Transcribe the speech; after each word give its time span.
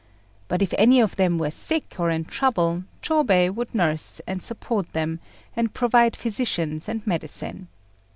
But 0.47 0.63
if 0.63 0.73
any 0.79 0.99
of 0.99 1.15
them 1.15 1.37
were 1.37 1.51
sick 1.51 1.99
or 1.99 2.09
in 2.09 2.25
trouble, 2.25 2.85
Chôbei 3.03 3.53
would 3.53 3.75
nurse 3.75 4.19
and 4.25 4.41
support 4.41 4.93
them, 4.93 5.19
and 5.55 5.75
provide 5.75 6.15
physicians 6.15 6.89
and 6.89 7.05
medicine. 7.05 7.67